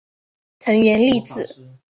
[0.65, 1.77] 藤原丽子